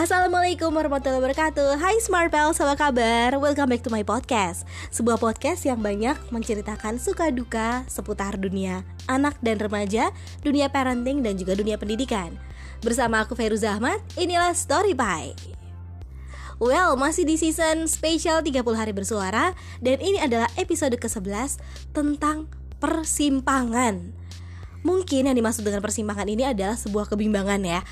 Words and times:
Assalamualaikum 0.00 0.72
warahmatullahi 0.72 1.20
wabarakatuh. 1.20 1.76
Hai 1.76 2.00
Smart 2.00 2.32
Pals, 2.32 2.56
apa 2.56 2.72
kabar? 2.88 3.36
Welcome 3.36 3.68
back 3.68 3.84
to 3.84 3.92
my 3.92 4.00
podcast. 4.00 4.64
Sebuah 4.88 5.20
podcast 5.20 5.68
yang 5.68 5.76
banyak 5.76 6.16
menceritakan 6.32 6.96
suka 6.96 7.28
duka 7.28 7.84
seputar 7.84 8.40
dunia 8.40 8.80
anak 9.12 9.36
dan 9.44 9.60
remaja 9.60 10.08
Dunia 10.40 10.72
parenting 10.72 11.20
dan 11.20 11.36
juga 11.36 11.52
dunia 11.52 11.76
pendidikan. 11.76 12.32
Bersama 12.80 13.20
aku 13.20 13.36
Feru 13.36 13.60
Ahmad, 13.60 14.00
inilah 14.16 14.56
Story 14.56 14.96
Pie. 14.96 15.36
Well, 16.56 16.96
masih 16.96 17.28
di 17.28 17.36
season 17.36 17.84
spesial 17.84 18.40
30 18.40 18.56
hari 18.72 18.96
bersuara 18.96 19.52
Dan 19.84 20.00
ini 20.00 20.16
adalah 20.16 20.48
episode 20.56 20.96
ke-11 20.96 21.60
tentang 21.92 22.48
persimpangan. 22.80 24.16
Mungkin 24.80 25.28
yang 25.28 25.36
dimaksud 25.36 25.60
dengan 25.60 25.84
persimpangan 25.84 26.24
ini 26.24 26.48
adalah 26.48 26.72
sebuah 26.72 27.12
kebimbangan 27.12 27.60
ya 27.60 27.84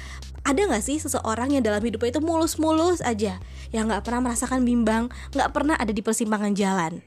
ada 0.46 0.60
gak 0.68 0.84
sih 0.84 0.98
seseorang 1.02 1.54
yang 1.54 1.62
dalam 1.64 1.82
hidupnya 1.82 2.18
itu 2.18 2.22
mulus-mulus 2.22 3.02
aja 3.02 3.38
yang 3.74 3.90
gak 3.90 4.06
pernah 4.06 4.30
merasakan 4.30 4.62
bimbang, 4.64 5.10
gak 5.34 5.50
pernah 5.52 5.74
ada 5.76 5.90
di 5.90 6.00
persimpangan 6.00 6.54
jalan? 6.54 7.02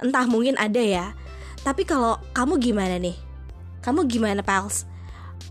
Entah 0.00 0.24
mungkin 0.26 0.56
ada 0.56 0.80
ya. 0.80 1.12
Tapi 1.60 1.84
kalau 1.84 2.16
kamu 2.32 2.56
gimana 2.56 2.96
nih? 2.96 3.16
Kamu 3.84 4.08
gimana 4.08 4.40
pals? 4.40 4.88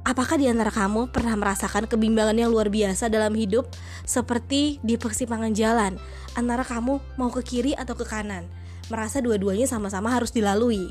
Apakah 0.06 0.42
di 0.42 0.50
antara 0.50 0.74
kamu 0.74 1.14
pernah 1.14 1.36
merasakan 1.38 1.86
kebimbangan 1.86 2.38
yang 2.38 2.50
luar 2.50 2.72
biasa 2.72 3.12
dalam 3.12 3.34
hidup 3.36 3.70
seperti 4.08 4.82
di 4.82 4.96
persimpangan 4.96 5.54
jalan 5.54 5.98
antara 6.34 6.66
kamu 6.66 6.98
mau 7.20 7.30
ke 7.30 7.42
kiri 7.46 7.74
atau 7.78 7.94
ke 7.94 8.06
kanan? 8.06 8.46
Merasa 8.90 9.22
dua-duanya 9.22 9.70
sama-sama 9.70 10.10
harus 10.10 10.34
dilalui. 10.34 10.90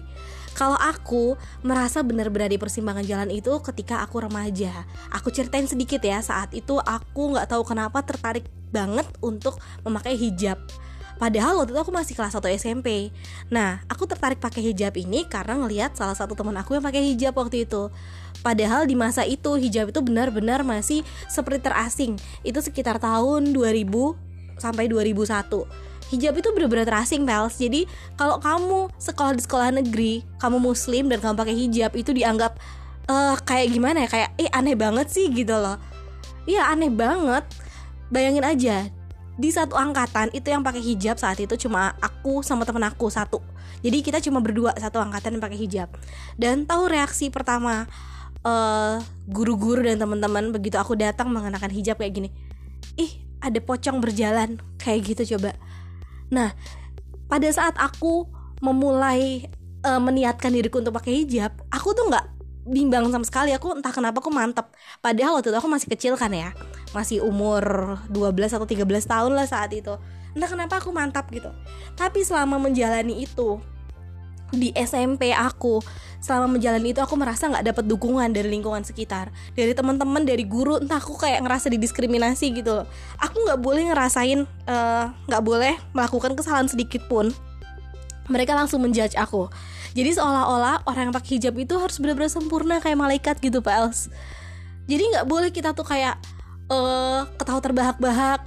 Kalau 0.58 0.74
aku 0.74 1.38
merasa 1.62 2.02
benar-benar 2.02 2.50
di 2.50 2.58
persimpangan 2.58 3.06
jalan 3.06 3.30
itu 3.30 3.62
ketika 3.62 4.02
aku 4.02 4.26
remaja. 4.26 4.82
Aku 5.14 5.30
ceritain 5.30 5.70
sedikit 5.70 6.02
ya, 6.02 6.18
saat 6.18 6.50
itu 6.50 6.82
aku 6.82 7.30
nggak 7.30 7.54
tahu 7.54 7.62
kenapa 7.62 8.02
tertarik 8.02 8.42
banget 8.74 9.06
untuk 9.22 9.62
memakai 9.86 10.18
hijab. 10.18 10.58
Padahal 11.18 11.62
waktu 11.62 11.74
itu 11.74 11.82
aku 11.82 11.90
masih 11.90 12.14
kelas 12.14 12.38
1 12.38 12.46
SMP 12.62 13.10
Nah, 13.50 13.82
aku 13.90 14.06
tertarik 14.06 14.38
pakai 14.38 14.62
hijab 14.70 14.94
ini 14.94 15.26
karena 15.26 15.58
ngelihat 15.58 15.98
salah 15.98 16.14
satu 16.14 16.38
teman 16.38 16.54
aku 16.54 16.78
yang 16.78 16.84
pakai 16.86 17.02
hijab 17.10 17.34
waktu 17.34 17.66
itu 17.66 17.90
Padahal 18.38 18.86
di 18.86 18.94
masa 18.94 19.26
itu 19.26 19.58
hijab 19.58 19.90
itu 19.90 19.98
benar-benar 19.98 20.62
masih 20.62 21.02
seperti 21.26 21.66
terasing 21.66 22.14
Itu 22.46 22.62
sekitar 22.62 23.02
tahun 23.02 23.50
2000 23.50 24.62
sampai 24.62 24.86
2001 24.86 25.97
hijab 26.08 26.40
itu 26.40 26.48
bener-bener 26.56 26.88
terasing 26.88 27.28
pals 27.28 27.60
jadi 27.60 27.84
kalau 28.16 28.40
kamu 28.40 28.88
sekolah 28.96 29.32
di 29.36 29.42
sekolah 29.44 29.68
negeri 29.76 30.12
kamu 30.40 30.56
muslim 30.56 31.12
dan 31.12 31.20
kamu 31.20 31.34
pakai 31.36 31.56
hijab 31.56 31.92
itu 31.96 32.10
dianggap 32.16 32.56
uh, 33.08 33.34
kayak 33.42 33.72
gimana 33.72 34.04
ya? 34.04 34.08
Kayak 34.08 34.30
eh 34.38 34.50
aneh 34.52 34.76
banget 34.76 35.08
sih 35.10 35.26
gitu 35.32 35.56
loh. 35.56 35.80
Iya 36.44 36.70
aneh 36.70 36.92
banget. 36.92 37.44
Bayangin 38.08 38.44
aja 38.44 38.76
di 39.38 39.48
satu 39.52 39.76
angkatan 39.76 40.32
itu 40.34 40.48
yang 40.50 40.64
pakai 40.64 40.82
hijab 40.82 41.20
saat 41.20 41.38
itu 41.38 41.54
cuma 41.68 41.94
aku 42.00 42.44
sama 42.44 42.64
temen 42.64 42.84
aku 42.84 43.08
satu. 43.12 43.40
Jadi 43.84 44.02
kita 44.02 44.18
cuma 44.18 44.42
berdua 44.42 44.74
satu 44.74 44.98
angkatan 44.98 45.38
yang 45.38 45.42
pakai 45.44 45.58
hijab. 45.60 45.88
Dan 46.34 46.66
tahu 46.66 46.90
reaksi 46.90 47.30
pertama 47.30 47.86
uh, 48.42 48.98
guru-guru 49.28 49.84
dan 49.84 50.00
teman-teman 50.00 50.50
begitu 50.50 50.76
aku 50.80 50.98
datang 50.98 51.30
mengenakan 51.30 51.70
hijab 51.70 52.00
kayak 52.00 52.14
gini 52.14 52.28
ih 52.98 53.10
ada 53.38 53.62
pocong 53.62 54.02
berjalan 54.02 54.58
kayak 54.82 55.14
gitu 55.14 55.36
coba 55.36 55.54
Nah, 56.28 56.52
pada 57.28 57.48
saat 57.52 57.76
aku 57.76 58.28
memulai 58.64 59.48
uh, 59.84 60.00
meniatkan 60.00 60.50
diriku 60.52 60.80
untuk 60.82 60.96
pakai 60.96 61.24
hijab, 61.24 61.52
aku 61.72 61.94
tuh 61.94 62.08
nggak 62.08 62.26
bimbang 62.68 63.08
sama 63.08 63.24
sekali. 63.24 63.50
Aku 63.56 63.72
entah 63.76 63.92
kenapa 63.92 64.20
aku 64.20 64.32
mantep. 64.32 64.68
Padahal 65.00 65.40
waktu 65.40 65.50
itu 65.50 65.58
aku 65.58 65.70
masih 65.70 65.88
kecil 65.88 66.14
kan 66.20 66.32
ya, 66.32 66.52
masih 66.92 67.24
umur 67.24 67.96
12 68.12 68.56
atau 68.56 68.68
13 68.68 68.84
tahun 68.84 69.32
lah 69.32 69.46
saat 69.48 69.72
itu. 69.72 69.96
Entah 70.36 70.48
kenapa 70.48 70.78
aku 70.78 70.92
mantap 70.92 71.28
gitu. 71.32 71.48
Tapi 71.96 72.22
selama 72.22 72.60
menjalani 72.60 73.24
itu 73.24 73.58
di 74.52 74.72
SMP 74.72 75.32
aku 75.36 75.80
selama 76.18 76.58
menjalani 76.58 76.90
itu 76.92 77.00
aku 77.00 77.14
merasa 77.14 77.46
nggak 77.46 77.74
dapat 77.74 77.84
dukungan 77.86 78.30
dari 78.34 78.50
lingkungan 78.50 78.82
sekitar. 78.82 79.30
Dari 79.54 79.72
teman-teman 79.72 80.26
dari 80.26 80.42
guru 80.42 80.82
entah 80.82 80.98
aku 80.98 81.14
kayak 81.18 81.42
ngerasa 81.46 81.70
didiskriminasi 81.70 82.58
gitu 82.58 82.82
loh. 82.82 82.86
Aku 83.22 83.38
nggak 83.46 83.58
boleh 83.62 83.88
ngerasain 83.90 84.42
eh, 84.44 85.04
nggak 85.08 85.42
uh, 85.42 85.46
boleh 85.46 85.74
melakukan 85.94 86.34
kesalahan 86.34 86.66
sedikit 86.66 87.06
pun. 87.06 87.30
Mereka 88.28 88.52
langsung 88.52 88.84
menjudge 88.84 89.16
aku. 89.16 89.48
Jadi 89.96 90.14
seolah-olah 90.14 90.84
orang 90.84 91.08
yang 91.08 91.14
pakai 91.16 91.40
hijab 91.40 91.56
itu 91.56 91.74
harus 91.80 91.96
benar-benar 91.96 92.28
sempurna 92.28 92.76
kayak 92.78 92.98
malaikat 93.00 93.40
gitu 93.40 93.64
pak 93.64 93.74
Els 93.82 94.12
jadi 94.88 95.04
nggak 95.04 95.26
boleh 95.28 95.50
kita 95.52 95.76
tuh 95.76 95.84
kayak 95.84 96.16
uh, 96.72 97.28
ketawa 97.36 97.60
terbahak-bahak 97.60 98.40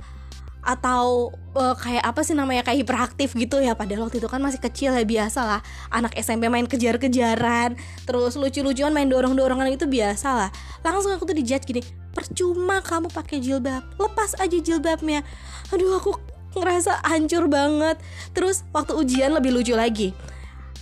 atau 0.62 1.34
uh, 1.58 1.76
kayak 1.78 2.06
apa 2.06 2.22
sih 2.22 2.38
namanya 2.38 2.62
kayak 2.62 2.86
hiperaktif 2.86 3.34
gitu 3.34 3.60
ya. 3.60 3.74
Padahal 3.74 4.08
waktu 4.08 4.22
itu 4.22 4.30
kan 4.30 4.42
masih 4.42 4.62
kecil 4.62 4.94
ya 4.94 5.06
biasa 5.06 5.42
lah. 5.44 5.62
Anak 5.90 6.14
SMP 6.18 6.48
main 6.48 6.70
kejar-kejaran 6.70 7.76
terus 8.06 8.38
lucu-lucuan 8.38 8.94
main 8.94 9.10
dorong-dorongan 9.10 9.74
itu 9.74 9.90
biasa 9.90 10.30
lah. 10.34 10.50
Langsung 10.86 11.14
aku 11.14 11.26
tuh 11.26 11.38
dijudge 11.38 11.66
gini 11.66 11.82
percuma 12.12 12.84
kamu 12.84 13.08
pakai 13.08 13.40
jilbab 13.40 13.84
lepas 13.98 14.38
aja 14.38 14.58
jilbabnya. 14.58 15.26
Aduh 15.74 15.98
aku 15.98 16.18
ngerasa 16.58 17.04
hancur 17.06 17.50
banget. 17.50 17.98
Terus 18.32 18.62
waktu 18.72 18.94
ujian 18.98 19.34
lebih 19.34 19.52
lucu 19.52 19.74
lagi 19.74 20.14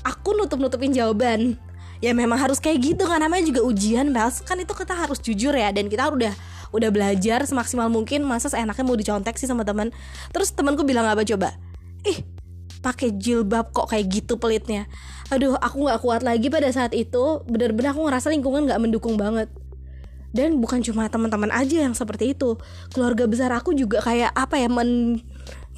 aku 0.03 0.35
nutup-nutupin 0.35 0.93
jawaban. 0.93 1.59
Ya 1.99 2.15
memang 2.15 2.39
harus 2.39 2.63
kayak 2.63 2.79
gitu 2.79 3.03
kan 3.03 3.19
namanya 3.19 3.43
juga 3.43 3.59
ujian 3.67 4.15
Bels 4.15 4.39
kan 4.47 4.55
itu 4.55 4.71
kita 4.71 4.95
harus 4.95 5.19
jujur 5.19 5.51
ya 5.51 5.67
dan 5.75 5.91
kita 5.91 6.07
udah 6.07 6.31
udah 6.69 6.89
belajar 6.93 7.43
semaksimal 7.45 7.89
mungkin 7.89 8.25
masa 8.25 8.49
seenaknya 8.51 8.85
mau 8.85 8.97
dicontek 8.97 9.35
sih 9.37 9.49
sama 9.49 9.65
teman. 9.65 9.89
Terus 10.33 10.53
temanku 10.53 10.85
bilang 10.85 11.05
apa 11.09 11.25
coba? 11.25 11.55
Ih 12.05 12.21
pakai 12.79 13.11
jilbab 13.11 13.75
kok 13.75 13.91
kayak 13.91 14.07
gitu 14.07 14.39
pelitnya. 14.39 14.87
Aduh 15.29 15.59
aku 15.59 15.85
nggak 15.85 15.99
kuat 15.99 16.21
lagi 16.23 16.47
pada 16.47 16.69
saat 16.71 16.95
itu. 16.95 17.43
Bener-bener 17.45 17.91
aku 17.91 18.07
ngerasa 18.07 18.31
lingkungan 18.31 18.65
nggak 18.69 18.79
mendukung 18.79 19.19
banget. 19.19 19.51
Dan 20.29 20.61
bukan 20.61 20.85
cuma 20.85 21.09
teman-teman 21.09 21.49
aja 21.49 21.83
yang 21.89 21.97
seperti 21.97 22.37
itu. 22.37 22.55
Keluarga 22.93 23.25
besar 23.25 23.49
aku 23.51 23.73
juga 23.73 23.99
kayak 23.99 24.29
apa 24.37 24.61
ya 24.61 24.69
men 24.69 25.21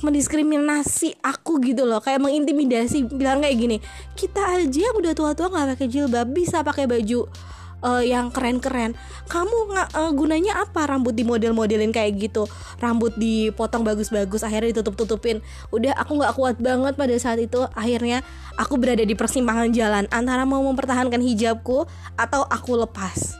mendiskriminasi 0.01 1.21
aku 1.23 1.61
gitu 1.63 1.87
loh. 1.87 2.03
Kayak 2.03 2.25
mengintimidasi 2.25 3.07
bilang 3.15 3.41
kayak 3.41 3.57
gini 3.57 3.77
kita 4.17 4.61
aja 4.61 4.79
yang 4.91 4.95
udah 4.97 5.13
tua-tua 5.15 5.47
nggak 5.49 5.67
pakai 5.77 5.87
jilbab 5.87 6.27
bisa 6.29 6.65
pakai 6.65 6.85
baju 6.89 7.29
uh, 7.83 8.01
yang 8.01 8.29
keren-keren. 8.29 8.95
Kamu 9.27 9.73
uh, 9.73 10.11
gunanya 10.13 10.63
apa 10.63 10.87
rambut 10.87 11.13
di 11.13 11.25
model-modelin 11.25 11.91
kayak 11.93 12.17
gitu? 12.17 12.47
Rambut 12.79 13.13
dipotong 13.17 13.83
bagus-bagus 13.83 14.45
akhirnya 14.45 14.73
ditutup-tutupin. 14.73 15.41
Udah 15.73 15.97
aku 15.97 16.21
nggak 16.21 16.33
kuat 16.37 16.57
banget 16.61 16.93
pada 16.95 17.15
saat 17.17 17.41
itu. 17.41 17.65
Akhirnya 17.75 18.23
aku 18.55 18.77
berada 18.77 19.03
di 19.03 19.13
persimpangan 19.17 19.69
jalan 19.73 20.05
antara 20.09 20.47
mau 20.47 20.61
mempertahankan 20.65 21.19
hijabku 21.19 21.85
atau 22.15 22.41
aku 22.47 22.79
lepas. 22.79 23.35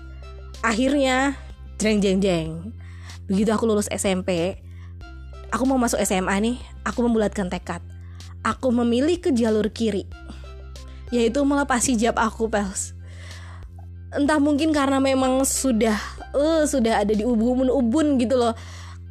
Akhirnya 0.62 1.38
jeng 1.82 2.02
jeng 2.02 2.20
jeng. 2.22 2.50
Begitu 3.26 3.50
aku 3.54 3.64
lulus 3.70 3.88
SMP 3.90 4.60
aku 5.52 5.68
mau 5.68 5.76
masuk 5.76 6.00
SMA 6.08 6.36
nih 6.42 6.58
aku 6.88 7.06
membulatkan 7.06 7.52
tekad. 7.52 7.84
Aku 8.42 8.74
memilih 8.74 9.22
ke 9.22 9.30
jalur 9.30 9.70
kiri 9.70 10.10
yaitu 11.12 11.44
melepas 11.44 11.84
hijab 11.86 12.16
aku 12.16 12.48
pels 12.48 12.96
entah 14.12 14.40
mungkin 14.44 14.76
karena 14.76 15.00
memang 15.00 15.48
sudah 15.48 15.96
uh, 16.36 16.68
sudah 16.68 17.04
ada 17.04 17.14
di 17.16 17.24
ubun-ubun 17.24 18.20
gitu 18.20 18.36
loh. 18.36 18.54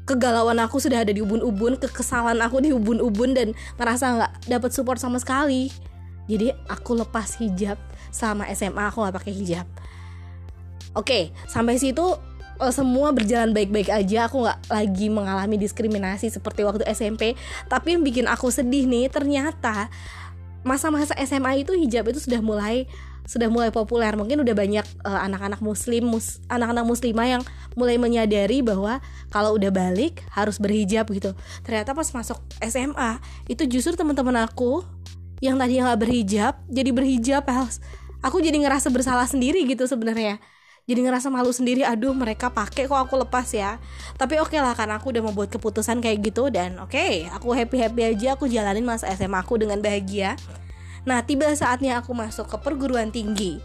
Kegalauan 0.05 0.59
aku 0.59 0.83
sudah 0.83 1.07
ada 1.07 1.13
di 1.15 1.23
ubun-ubun 1.23 1.79
kekesalan 1.79 2.41
aku 2.43 2.61
di 2.61 2.75
ubun-ubun 2.75 3.33
dan 3.33 3.49
ngerasa 3.79 4.05
nggak 4.17 4.33
dapat 4.51 4.71
support 4.75 5.01
sama 5.01 5.17
sekali. 5.17 5.73
Jadi 6.29 6.53
aku 6.69 6.99
lepas 6.99 7.41
hijab 7.41 7.81
sama 8.13 8.47
SMA 8.53 8.91
aku 8.91 9.01
nggak 9.07 9.17
pakai 9.17 9.33
hijab. 9.33 9.67
Oke 10.93 11.31
sampai 11.47 11.79
situ 11.79 12.03
uh, 12.61 12.73
semua 12.75 13.15
berjalan 13.15 13.57
baik-baik 13.57 13.89
aja. 13.89 14.29
Aku 14.29 14.45
nggak 14.45 14.69
lagi 14.69 15.07
mengalami 15.09 15.57
diskriminasi 15.57 16.29
seperti 16.29 16.67
waktu 16.67 16.85
SMP 16.91 17.39
tapi 17.71 17.97
yang 17.97 18.03
bikin 18.05 18.27
aku 18.29 18.53
sedih 18.53 18.85
nih 18.85 19.09
ternyata 19.09 19.89
masa-masa 20.67 21.17
SMA 21.25 21.65
itu 21.65 21.73
hijab 21.77 22.09
itu 22.13 22.21
sudah 22.21 22.41
mulai 22.45 22.89
sudah 23.29 23.47
mulai 23.47 23.71
populer. 23.71 24.11
Mungkin 24.19 24.43
udah 24.43 24.55
banyak 24.57 24.87
uh, 25.07 25.21
anak-anak 25.27 25.63
muslim 25.63 26.11
mus 26.11 26.43
anak-anak 26.51 26.83
muslimah 26.83 27.27
yang 27.39 27.43
mulai 27.79 27.97
menyadari 28.01 28.61
bahwa 28.61 28.99
kalau 29.31 29.55
udah 29.55 29.71
balik 29.71 30.25
harus 30.35 30.59
berhijab 30.59 31.07
gitu. 31.15 31.37
Ternyata 31.63 31.95
pas 31.95 32.09
masuk 32.11 32.39
SMA 32.65 33.23
itu 33.47 33.63
justru 33.71 33.95
teman-teman 33.95 34.43
aku 34.43 34.83
yang 35.41 35.57
tadi 35.57 35.81
nggak 35.81 36.01
berhijab 36.01 36.55
jadi 36.69 36.91
berhijab 36.93 37.43
aku 38.21 38.45
jadi 38.45 38.61
ngerasa 38.61 38.93
bersalah 38.93 39.25
sendiri 39.25 39.65
gitu 39.65 39.89
sebenarnya 39.89 40.37
jadi 40.91 41.07
ngerasa 41.07 41.31
malu 41.31 41.55
sendiri 41.55 41.87
aduh 41.87 42.11
mereka 42.11 42.51
pakai 42.51 42.91
kok 42.91 42.99
aku 42.99 43.23
lepas 43.23 43.47
ya 43.55 43.79
tapi 44.19 44.43
oke 44.43 44.51
okay 44.51 44.59
lah 44.59 44.75
karena 44.75 44.99
aku 44.99 45.15
udah 45.15 45.23
membuat 45.23 45.55
keputusan 45.55 46.03
kayak 46.03 46.19
gitu 46.27 46.51
dan 46.51 46.83
oke 46.83 46.91
okay, 46.91 47.31
aku 47.31 47.55
happy 47.55 47.79
happy 47.79 48.03
aja 48.11 48.35
aku 48.35 48.51
jalanin 48.51 48.83
masa 48.83 49.07
SMA 49.15 49.39
aku 49.39 49.63
dengan 49.63 49.79
bahagia 49.79 50.35
Nah, 51.09 51.25
tiba 51.25 51.49
saatnya 51.57 52.01
aku 52.05 52.13
masuk 52.13 52.45
ke 52.49 52.57
perguruan 52.61 53.09
tinggi. 53.09 53.57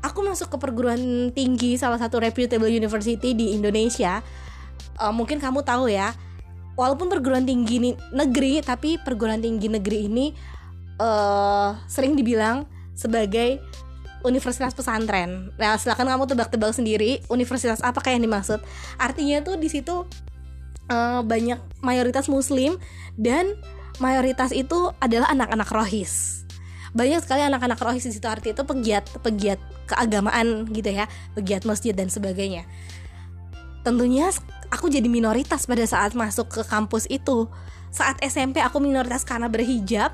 Aku 0.00 0.24
masuk 0.24 0.54
ke 0.54 0.56
perguruan 0.56 1.28
tinggi 1.34 1.76
salah 1.76 1.98
satu 1.98 2.22
reputable 2.22 2.70
university 2.70 3.34
di 3.34 3.52
Indonesia. 3.52 4.22
uh, 4.98 5.14
mungkin 5.14 5.38
kamu 5.38 5.62
tahu 5.62 5.90
ya 5.90 6.14
walaupun 6.74 7.10
perguruan 7.10 7.46
tinggi 7.46 7.78
ini 7.78 7.90
negeri 8.10 8.62
tapi 8.62 8.98
perguruan 8.98 9.38
tinggi 9.38 9.70
negeri 9.70 10.10
ini 10.10 10.30
uh, 10.98 11.74
sering 11.86 12.18
dibilang 12.18 12.66
sebagai 12.98 13.62
universitas 14.26 14.74
pesantren. 14.74 15.54
Nah, 15.58 15.78
silakan 15.78 16.10
kamu 16.10 16.24
tebak-tebak 16.26 16.72
sendiri 16.74 17.22
universitas 17.30 17.82
apa 17.82 18.02
kayak 18.02 18.18
yang 18.18 18.26
dimaksud. 18.30 18.60
Artinya 18.98 19.42
tuh 19.42 19.56
di 19.58 19.68
situ 19.70 20.06
uh, 20.90 21.20
banyak 21.22 21.60
mayoritas 21.84 22.26
muslim 22.26 22.76
dan 23.14 23.54
mayoritas 24.02 24.50
itu 24.50 24.90
adalah 24.98 25.30
anak-anak 25.30 25.68
rohis. 25.70 26.44
Banyak 26.96 27.20
sekali 27.22 27.44
anak-anak 27.44 27.78
rohis 27.78 28.08
di 28.08 28.12
situ 28.16 28.26
arti 28.26 28.56
itu 28.56 28.64
pegiat 28.64 29.06
pegiat 29.20 29.60
keagamaan 29.86 30.66
gitu 30.72 30.90
ya, 30.90 31.06
pegiat 31.36 31.68
masjid 31.68 31.92
dan 31.92 32.08
sebagainya. 32.08 32.64
Tentunya 33.84 34.32
aku 34.72 34.90
jadi 34.90 35.06
minoritas 35.06 35.68
pada 35.68 35.84
saat 35.84 36.12
masuk 36.16 36.48
ke 36.50 36.62
kampus 36.66 37.06
itu. 37.08 37.48
Saat 37.88 38.20
SMP 38.20 38.60
aku 38.60 38.80
minoritas 38.82 39.24
karena 39.24 39.48
berhijab. 39.48 40.12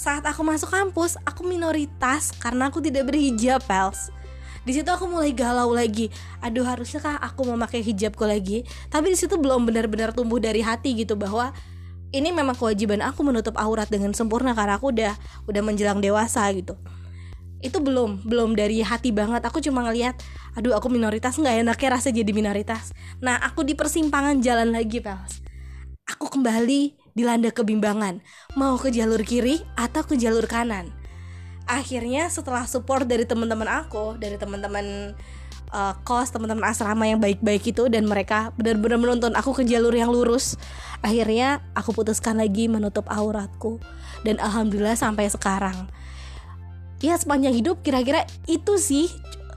Saat 0.00 0.24
aku 0.24 0.40
masuk 0.40 0.72
kampus, 0.72 1.20
aku 1.28 1.44
minoritas 1.44 2.32
karena 2.40 2.72
aku 2.72 2.80
tidak 2.80 3.12
berhijab, 3.12 3.60
pals. 3.68 4.08
Di 4.64 4.72
situ 4.72 4.88
aku 4.88 5.04
mulai 5.04 5.36
galau 5.36 5.76
lagi. 5.76 6.08
Aduh, 6.40 6.64
harusnya 6.64 7.04
kah 7.04 7.20
aku 7.20 7.44
memakai 7.44 7.84
hijabku 7.84 8.24
lagi? 8.24 8.64
Tapi 8.88 9.12
di 9.12 9.16
situ 9.20 9.36
belum 9.36 9.68
benar-benar 9.68 10.16
tumbuh 10.16 10.40
dari 10.40 10.64
hati 10.64 10.96
gitu 11.04 11.20
bahwa 11.20 11.52
ini 12.16 12.32
memang 12.32 12.56
kewajiban 12.56 13.04
aku 13.04 13.20
menutup 13.28 13.60
aurat 13.60 13.92
dengan 13.92 14.16
sempurna 14.16 14.56
karena 14.56 14.80
aku 14.80 14.88
udah 14.88 15.20
udah 15.44 15.62
menjelang 15.62 16.00
dewasa 16.00 16.48
gitu 16.56 16.80
itu 17.60 17.76
belum 17.76 18.24
belum 18.24 18.56
dari 18.56 18.80
hati 18.80 19.12
banget 19.12 19.44
aku 19.44 19.60
cuma 19.60 19.84
ngelihat 19.84 20.16
aduh 20.56 20.74
aku 20.80 20.88
minoritas 20.88 21.36
nggak 21.36 21.60
enaknya 21.60 21.88
rasa 21.92 22.08
jadi 22.08 22.32
minoritas 22.32 22.90
nah 23.20 23.36
aku 23.36 23.62
di 23.62 23.76
persimpangan 23.76 24.40
jalan 24.40 24.72
lagi 24.72 24.98
pals 25.04 25.44
aku 26.08 26.40
kembali 26.40 26.99
dilanda 27.14 27.50
kebimbangan 27.50 28.22
mau 28.54 28.78
ke 28.78 28.94
jalur 28.94 29.20
kiri 29.22 29.62
atau 29.74 30.02
ke 30.06 30.14
jalur 30.18 30.46
kanan. 30.46 30.90
Akhirnya 31.70 32.26
setelah 32.26 32.66
support 32.66 33.06
dari 33.06 33.22
teman-teman 33.22 33.66
aku 33.66 34.18
dari 34.18 34.34
teman-teman 34.34 35.14
uh, 35.70 35.94
kos 36.02 36.34
teman-teman 36.34 36.66
asrama 36.66 37.06
yang 37.06 37.22
baik-baik 37.22 37.70
itu 37.70 37.86
dan 37.86 38.06
mereka 38.06 38.50
benar-benar 38.58 38.98
menuntun 38.98 39.32
aku 39.38 39.62
ke 39.62 39.62
jalur 39.66 39.94
yang 39.94 40.10
lurus 40.10 40.58
akhirnya 41.00 41.62
aku 41.78 41.94
putuskan 41.94 42.38
lagi 42.38 42.66
menutup 42.66 43.06
auratku. 43.08 43.78
Dan 44.20 44.36
alhamdulillah 44.36 44.98
sampai 45.00 45.32
sekarang. 45.32 45.88
Ya 47.00 47.16
sepanjang 47.16 47.56
hidup 47.56 47.80
kira-kira 47.80 48.28
itu 48.44 48.76
sih 48.76 49.08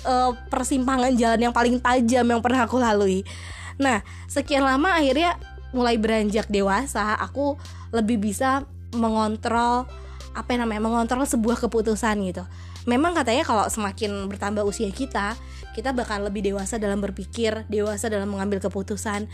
uh, 0.08 0.32
persimpangan 0.48 1.12
jalan 1.20 1.50
yang 1.50 1.54
paling 1.56 1.84
tajam 1.84 2.24
yang 2.24 2.40
pernah 2.40 2.64
aku 2.64 2.80
lalui. 2.80 3.28
Nah 3.76 4.00
sekian 4.32 4.64
lama 4.64 4.96
akhirnya 4.96 5.36
mulai 5.74 5.98
beranjak 5.98 6.48
dewasa 6.48 7.18
aku 7.18 7.58
lebih 7.90 8.22
bisa 8.22 8.64
mengontrol 8.94 9.90
apa 10.34 10.58
namanya 10.58 10.82
mengontrol 10.82 11.26
sebuah 11.26 11.62
keputusan 11.66 12.18
gitu. 12.30 12.46
Memang 12.86 13.16
katanya 13.16 13.46
kalau 13.46 13.66
semakin 13.70 14.28
bertambah 14.30 14.66
usia 14.66 14.90
kita 14.94 15.38
kita 15.74 15.90
bakal 15.90 16.22
lebih 16.22 16.46
dewasa 16.46 16.78
dalam 16.78 17.02
berpikir 17.02 17.66
dewasa 17.70 18.08
dalam 18.08 18.30
mengambil 18.30 18.62
keputusan. 18.62 19.26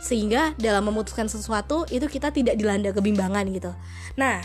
Sehingga 0.00 0.56
dalam 0.56 0.88
memutuskan 0.88 1.28
sesuatu 1.28 1.84
itu 1.92 2.06
kita 2.08 2.32
tidak 2.32 2.56
dilanda 2.56 2.94
kebimbangan 2.94 3.44
gitu. 3.52 3.74
Nah 4.16 4.40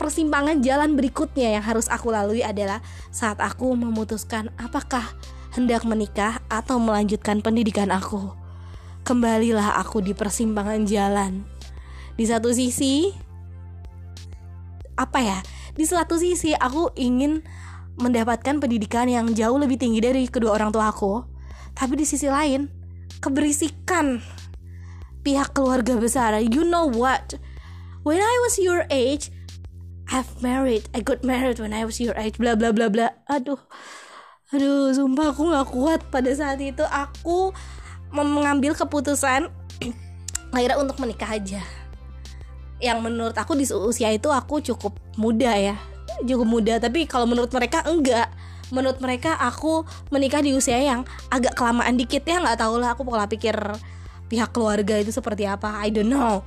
persimpangan 0.00 0.58
jalan 0.66 0.98
berikutnya 0.98 1.60
yang 1.60 1.64
harus 1.64 1.86
aku 1.86 2.10
lalui 2.10 2.42
adalah 2.42 2.82
saat 3.14 3.38
aku 3.38 3.70
memutuskan 3.78 4.50
apakah 4.58 5.14
hendak 5.54 5.84
menikah 5.86 6.40
atau 6.48 6.80
melanjutkan 6.80 7.38
pendidikan 7.44 7.92
aku. 7.92 8.41
Kembalilah 9.02 9.78
aku 9.82 9.98
di 10.00 10.14
persimpangan 10.14 10.86
jalan. 10.86 11.42
Di 12.14 12.24
satu 12.26 12.54
sisi, 12.54 13.10
apa 14.94 15.18
ya? 15.18 15.38
Di 15.74 15.84
satu 15.88 16.20
sisi 16.20 16.54
aku 16.54 16.94
ingin 16.94 17.42
mendapatkan 17.98 18.62
pendidikan 18.62 19.10
yang 19.10 19.32
jauh 19.34 19.58
lebih 19.58 19.76
tinggi 19.76 20.00
dari 20.00 20.24
kedua 20.30 20.54
orang 20.54 20.70
tua 20.70 20.92
aku. 20.92 21.26
Tapi 21.74 21.98
di 21.98 22.06
sisi 22.06 22.28
lain, 22.28 22.68
keberisikan 23.18 24.22
pihak 25.26 25.56
keluarga 25.56 25.98
besar. 25.98 26.38
You 26.40 26.62
know 26.62 26.86
what? 26.86 27.34
When 28.02 28.18
I 28.18 28.34
was 28.42 28.58
your 28.58 28.86
age, 28.90 29.30
have 30.12 30.28
married 30.44 30.84
I 30.92 31.00
got 31.00 31.24
married 31.24 31.56
when 31.56 31.72
I 31.72 31.88
was 31.88 31.96
your 31.96 32.12
age 32.20 32.36
bla 32.36 32.52
bla 32.52 32.68
bla 32.68 32.92
bla 32.92 33.08
aduh 33.32 33.56
aduh 34.52 34.92
sumpah 34.92 35.32
aku 35.32 35.48
nggak 35.48 35.68
kuat 35.72 36.00
pada 36.12 36.28
saat 36.36 36.60
itu 36.60 36.84
aku 36.84 37.56
mengambil 38.12 38.76
keputusan 38.76 39.48
akhirnya 40.54 40.78
untuk 40.78 41.00
menikah 41.00 41.32
aja 41.32 41.62
yang 42.82 43.00
menurut 43.00 43.34
aku 43.38 43.54
di 43.54 43.64
usia 43.64 44.10
itu 44.12 44.28
aku 44.28 44.60
cukup 44.60 44.94
muda 45.16 45.54
ya 45.54 45.76
cukup 46.26 46.46
muda 46.46 46.74
tapi 46.82 47.08
kalau 47.08 47.24
menurut 47.24 47.50
mereka 47.54 47.80
enggak 47.88 48.28
menurut 48.72 48.98
mereka 49.00 49.36
aku 49.36 49.84
menikah 50.08 50.40
di 50.40 50.56
usia 50.56 50.80
yang 50.80 51.04
agak 51.28 51.56
kelamaan 51.56 51.96
dikit 51.96 52.24
ya 52.24 52.40
nggak 52.40 52.58
tahu 52.60 52.80
lah 52.80 52.96
aku 52.96 53.04
pola 53.04 53.28
pikir 53.28 53.54
pihak 54.28 54.50
keluarga 54.52 54.96
itu 54.96 55.12
seperti 55.12 55.44
apa 55.44 55.80
I 55.80 55.92
don't 55.92 56.08
know 56.08 56.40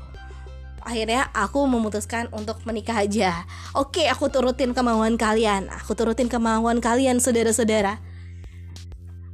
akhirnya 0.86 1.34
aku 1.34 1.66
memutuskan 1.66 2.30
untuk 2.30 2.62
menikah 2.64 3.02
aja. 3.02 3.44
Oke, 3.74 4.06
aku 4.06 4.30
turutin 4.30 4.72
kemauan 4.72 5.18
kalian. 5.18 5.68
Aku 5.82 5.98
turutin 5.98 6.30
kemauan 6.30 6.78
kalian, 6.78 7.18
saudara-saudara. 7.18 7.98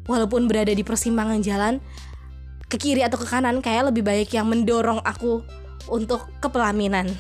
Walaupun 0.07 0.48
berada 0.48 0.72
di 0.72 0.81
persimpangan 0.81 1.44
jalan, 1.44 1.84
ke 2.71 2.79
kiri 2.79 3.03
atau 3.03 3.19
ke 3.19 3.27
kanan, 3.27 3.59
kayak 3.59 3.91
lebih 3.91 4.07
baik 4.07 4.31
yang 4.31 4.47
mendorong 4.47 5.03
aku 5.03 5.44
untuk 5.91 6.31
kepelaminan. 6.39 7.12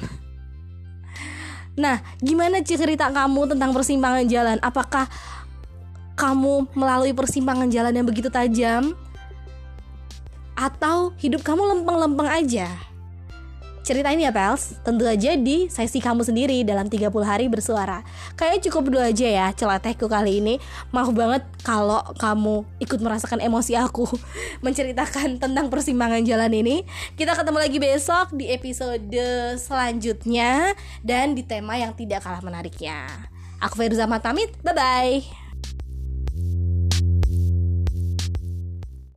Nah, 1.75 1.99
gimana 2.23 2.63
cerita 2.63 3.11
kamu 3.11 3.55
tentang 3.55 3.75
persimpangan 3.75 4.27
jalan? 4.27 4.57
Apakah 4.63 5.11
kamu 6.15 6.71
melalui 6.71 7.11
persimpangan 7.11 7.67
jalan 7.67 7.95
yang 7.95 8.07
begitu 8.07 8.31
tajam? 8.31 8.95
Atau 10.55 11.15
hidup 11.19 11.43
kamu 11.43 11.63
lempeng-lempeng 11.63 12.27
aja? 12.27 12.90
Ceritain 13.91 14.15
ya 14.23 14.31
Pels, 14.31 14.79
tentu 14.87 15.03
aja 15.03 15.35
di 15.35 15.67
sesi 15.67 15.99
kamu 15.99 16.23
sendiri 16.23 16.63
dalam 16.63 16.87
30 16.87 17.11
hari 17.27 17.51
bersuara. 17.51 18.07
Kayaknya 18.39 18.71
cukup 18.71 18.83
dua 18.87 19.11
aja 19.11 19.27
ya 19.27 19.51
celatehku 19.51 20.07
kali 20.07 20.39
ini. 20.39 20.63
Maaf 20.95 21.11
banget 21.11 21.43
kalau 21.67 21.99
kamu 22.15 22.63
ikut 22.79 23.03
merasakan 23.03 23.43
emosi 23.43 23.75
aku 23.75 24.07
Menceritakan 24.65 25.43
tentang 25.43 25.67
persimpangan 25.67 26.23
jalan 26.23 26.55
ini. 26.55 26.87
Kita 27.19 27.35
ketemu 27.35 27.67
lagi 27.67 27.83
besok 27.83 28.31
di 28.31 28.47
episode 28.55 29.11
selanjutnya 29.59 30.71
Dan 31.03 31.35
di 31.35 31.43
tema 31.43 31.75
yang 31.75 31.91
tidak 31.91 32.23
kalah 32.23 32.39
menariknya. 32.39 33.27
Aku 33.59 33.75
Feruza 33.75 34.07
Matamit, 34.07 34.55
bye-bye 34.63 35.40